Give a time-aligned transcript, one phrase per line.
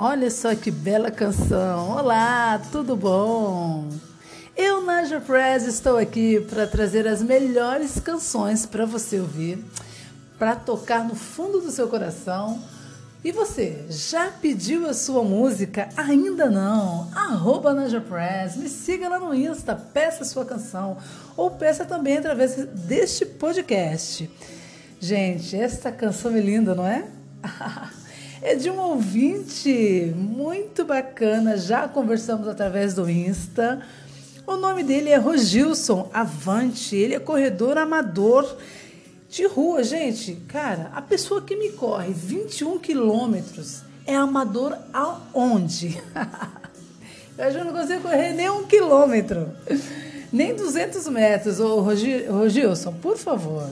[0.00, 1.90] Olha só que bela canção.
[1.90, 3.88] Olá, tudo bom?
[4.56, 9.58] Eu, Naja Press, estou aqui para trazer as melhores canções para você ouvir,
[10.38, 12.62] para tocar no fundo do seu coração.
[13.24, 15.88] E você, já pediu a sua música?
[15.96, 17.10] Ainda não?
[17.12, 20.96] Arroba Naja Press, me siga lá no Insta, peça a sua canção
[21.36, 24.30] ou peça também através deste podcast.
[25.00, 27.04] Gente, esta canção é linda, não é?
[28.42, 33.82] é de um ouvinte muito bacana, já conversamos através do Insta.
[34.46, 38.56] O nome dele é Rogilson Avante, ele é corredor amador
[39.28, 40.36] de rua, gente.
[40.48, 46.00] Cara, a pessoa que me corre 21 quilômetros é amador aonde?
[47.36, 49.48] Eu já não consigo correr nem um quilômetro,
[50.32, 51.60] nem 200 metros.
[51.60, 53.70] Ô, Rogilson, por favor,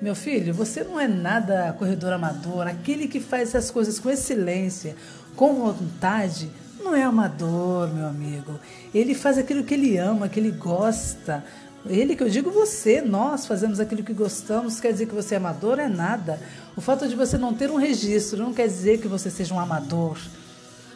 [0.00, 2.66] meu filho, você não é nada corredor amador.
[2.66, 4.96] Aquele que faz essas coisas com excelência,
[5.36, 6.50] com vontade,
[6.82, 8.58] não é amador, meu amigo.
[8.94, 11.44] Ele faz aquilo que ele ama, que ele gosta.
[11.86, 15.38] Ele que eu digo você, nós fazemos aquilo que gostamos, quer dizer que você é
[15.38, 16.40] amador é nada.
[16.76, 19.60] O fato de você não ter um registro não quer dizer que você seja um
[19.60, 20.18] amador.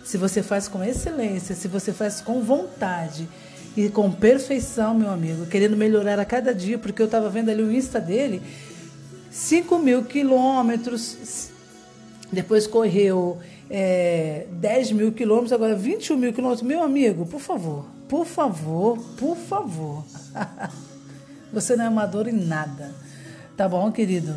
[0.02, 3.28] Se você faz com excelência, se você faz com vontade
[3.76, 7.62] e com perfeição, meu amigo, querendo melhorar a cada dia, porque eu estava vendo ali
[7.62, 8.42] o Insta dele,
[9.34, 11.50] 5 mil quilômetros,
[12.30, 13.36] depois correu
[13.68, 16.62] é, 10 mil quilômetros, agora 21 mil quilômetros.
[16.62, 20.04] Meu amigo, por favor, por favor, por favor.
[21.52, 22.94] Você não é amador em nada.
[23.56, 24.36] Tá bom, querido?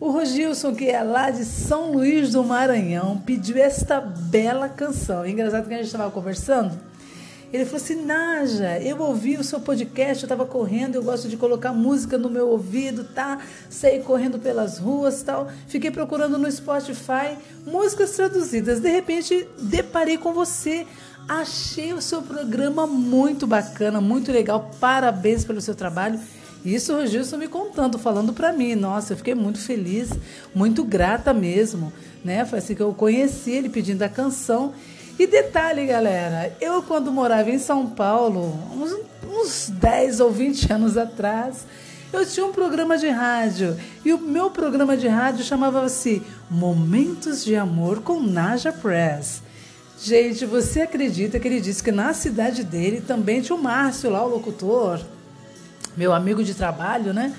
[0.00, 5.26] O Rogilson, que é lá de São Luís do Maranhão, pediu esta bela canção.
[5.26, 6.80] Engraçado que a gente estava conversando
[7.54, 11.36] ele falou assim: Naja, eu ouvi o seu podcast, eu estava correndo, eu gosto de
[11.36, 13.38] colocar música no meu ouvido, tá?
[13.70, 15.48] Saí correndo pelas ruas tal.
[15.68, 18.80] Fiquei procurando no Spotify músicas traduzidas.
[18.80, 20.84] De repente, deparei com você.
[21.28, 24.70] Achei o seu programa muito bacana, muito legal.
[24.80, 26.18] Parabéns pelo seu trabalho.
[26.64, 28.74] Isso o Gilson me contando, falando para mim.
[28.74, 30.10] Nossa, eu fiquei muito feliz,
[30.54, 31.92] muito grata mesmo,
[32.24, 32.44] né?
[32.44, 34.72] Foi assim que eu conheci ele pedindo a canção
[35.18, 38.96] e detalhe, galera, eu quando morava em São Paulo, uns,
[39.28, 41.66] uns 10 ou 20 anos atrás,
[42.12, 43.76] eu tinha um programa de rádio.
[44.04, 49.42] E o meu programa de rádio chamava-se Momentos de Amor com Naja Press.
[50.00, 54.24] Gente, você acredita que ele disse que na cidade dele também tinha o Márcio lá,
[54.24, 55.00] o locutor,
[55.96, 57.32] meu amigo de trabalho, né?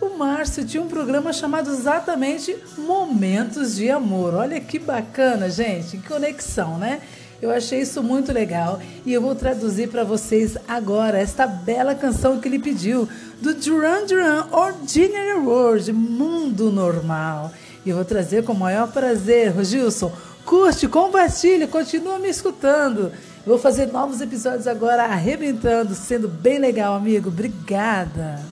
[0.00, 4.34] O Márcio tinha um programa chamado exatamente Momentos de Amor.
[4.34, 7.00] Olha que bacana, gente, que conexão, né?
[7.40, 12.38] Eu achei isso muito legal e eu vou traduzir para vocês agora esta bela canção
[12.38, 13.08] que ele pediu
[13.40, 17.50] do Duran Duran Ordinary World, Mundo Normal.
[17.84, 20.12] E eu vou trazer com o maior prazer, Gilson.
[20.44, 23.10] Curte, compartilhe, continua me escutando.
[23.46, 27.28] Vou fazer novos episódios agora arrebentando, sendo bem legal, amigo.
[27.28, 28.49] Obrigada.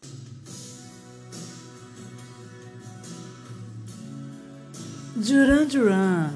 [5.18, 6.30] Duran Duran,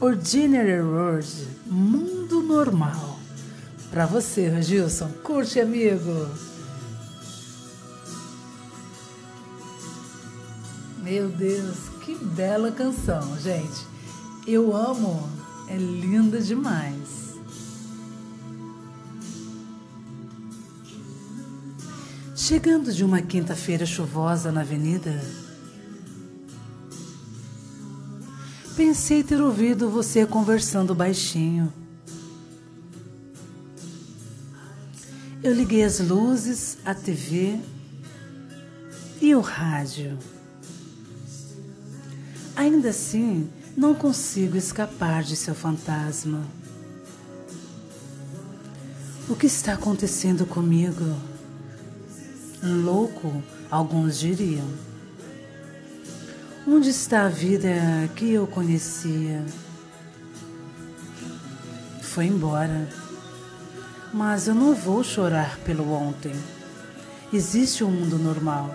[0.00, 1.26] Ordinary World,
[1.66, 3.18] Mundo Normal.
[3.90, 6.28] Para você, Gilson, curte, amigo.
[11.02, 13.84] Meu Deus, que bela canção, gente.
[14.46, 15.28] Eu amo,
[15.68, 17.34] é linda demais.
[22.36, 25.20] Chegando de uma quinta-feira chuvosa na avenida,
[28.84, 31.72] Pensei ter ouvido você conversando baixinho.
[35.40, 37.60] Eu liguei as luzes, a TV
[39.20, 40.18] e o rádio.
[42.56, 46.44] Ainda assim, não consigo escapar de seu fantasma.
[49.28, 51.16] O que está acontecendo comigo?
[52.60, 53.32] Louco,
[53.70, 54.91] alguns diriam.
[56.66, 57.68] Onde está a vida
[58.14, 59.44] que eu conhecia?
[62.02, 62.88] Foi embora.
[64.14, 66.34] Mas eu não vou chorar pelo ontem.
[67.32, 68.70] Existe um mundo normal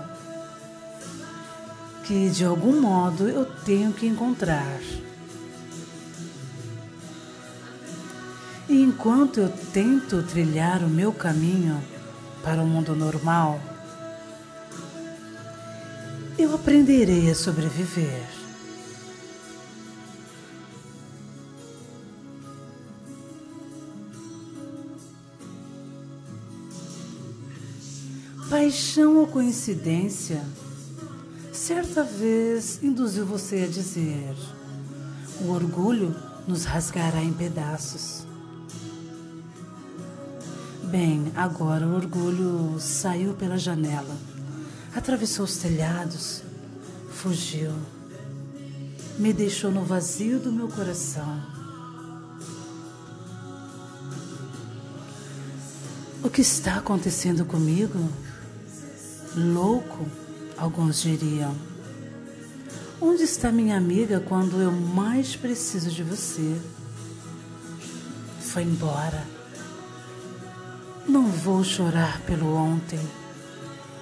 [2.04, 4.80] que de algum modo eu tenho que encontrar.
[8.68, 11.82] E enquanto eu tento trilhar o meu caminho
[12.44, 13.62] para o mundo normal,
[16.38, 18.28] eu aprenderei a sobreviver.
[28.50, 30.44] Paixão ou coincidência?
[31.52, 34.36] Certa vez induziu você a dizer:
[35.42, 36.16] o orgulho
[36.48, 38.26] nos rasgará em pedaços.
[40.84, 44.16] Bem, agora o orgulho saiu pela janela,
[44.98, 46.42] atravessou os telhados,
[47.12, 47.72] fugiu,
[49.20, 51.40] me deixou no vazio do meu coração.
[56.24, 58.10] O que está acontecendo comigo?
[59.36, 60.08] Louco,
[60.58, 61.56] alguns diriam.
[63.00, 66.60] Onde está minha amiga quando eu mais preciso de você?
[68.42, 69.24] Foi embora.
[71.08, 73.00] Não vou chorar pelo ontem.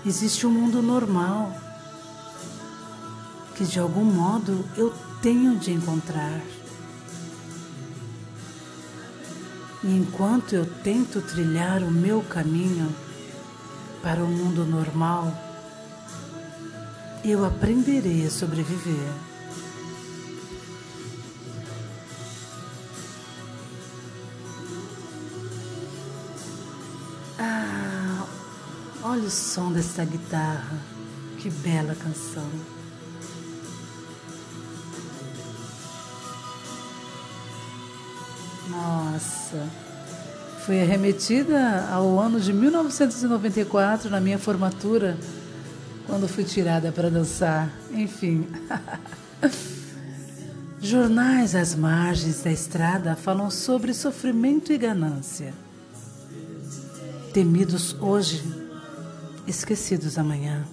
[0.05, 1.51] Existe um mundo normal
[3.55, 6.41] que de algum modo eu tenho de encontrar.
[9.83, 12.93] E enquanto eu tento trilhar o meu caminho
[14.03, 15.33] para o mundo normal,
[17.23, 19.09] eu aprenderei a sobreviver.
[29.15, 30.77] Olha o som dessa guitarra,
[31.37, 32.43] que bela canção.
[38.69, 39.69] Nossa,
[40.65, 45.17] fui arremetida ao ano de 1994 na minha formatura
[46.05, 47.69] quando fui tirada para dançar.
[47.91, 48.45] Enfim.
[50.81, 55.53] Jornais às margens da estrada falam sobre sofrimento e ganância.
[57.33, 58.64] Temidos hoje,
[59.47, 60.65] esquecidos amanhã.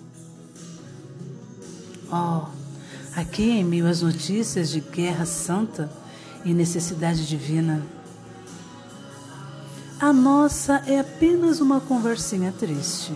[2.10, 2.46] Oh,
[3.16, 5.90] aqui em meio às notícias de guerra santa
[6.44, 7.82] e necessidade divina,
[10.00, 13.12] a nossa é apenas uma conversinha triste.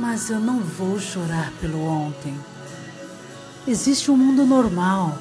[0.00, 2.34] Mas eu não vou chorar pelo ontem.
[3.68, 5.18] Existe um mundo normal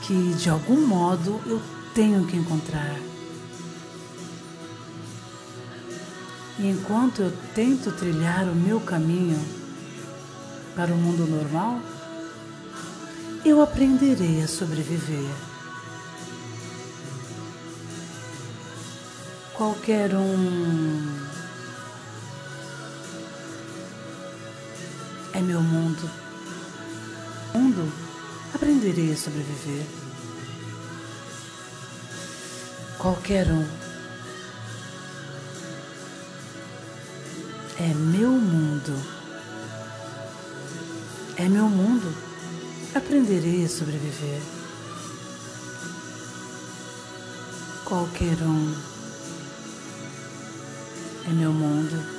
[0.00, 1.60] que de algum modo eu
[1.94, 2.96] tenho que encontrar.
[6.58, 9.38] E enquanto eu tento trilhar o meu caminho
[10.74, 11.78] para o mundo normal,
[13.44, 15.30] eu aprenderei a sobreviver.
[19.52, 21.25] Qualquer um
[25.36, 26.10] é meu mundo.
[27.52, 27.92] Mundo,
[28.54, 29.84] aprenderei a sobreviver.
[32.98, 33.66] Qualquer um
[37.78, 38.98] é meu mundo.
[41.36, 42.14] É meu mundo.
[42.94, 44.40] Aprenderei a sobreviver.
[47.84, 48.74] Qualquer um
[51.28, 52.15] é meu mundo